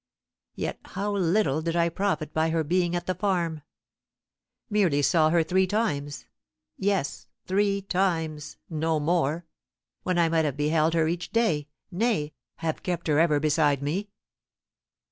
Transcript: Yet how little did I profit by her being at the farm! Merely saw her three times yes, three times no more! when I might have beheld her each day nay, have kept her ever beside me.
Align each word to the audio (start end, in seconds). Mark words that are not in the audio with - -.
Yet 0.55 0.79
how 0.83 1.11
little 1.15 1.61
did 1.61 1.75
I 1.75 1.87
profit 1.89 2.33
by 2.33 2.49
her 2.49 2.63
being 2.63 2.95
at 2.95 3.05
the 3.05 3.13
farm! 3.13 3.61
Merely 4.67 5.03
saw 5.03 5.29
her 5.29 5.43
three 5.43 5.67
times 5.67 6.25
yes, 6.75 7.27
three 7.45 7.83
times 7.83 8.57
no 8.67 8.99
more! 8.99 9.45
when 10.01 10.17
I 10.17 10.27
might 10.27 10.45
have 10.45 10.57
beheld 10.57 10.95
her 10.95 11.07
each 11.07 11.29
day 11.31 11.67
nay, 11.91 12.33
have 12.55 12.81
kept 12.81 13.05
her 13.09 13.19
ever 13.19 13.39
beside 13.39 13.83
me. 13.83 14.09